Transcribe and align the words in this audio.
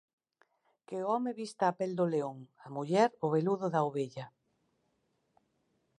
Que 0.87 0.97
o 1.03 1.07
home 1.13 1.31
vista 1.41 1.63
a 1.67 1.75
pel 1.79 1.91
do 1.99 2.05
león, 2.13 2.37
a 2.65 2.67
muller 2.75 3.09
o 3.25 3.27
veludo 3.35 3.65
da 3.73 3.81
ovella. 3.89 4.25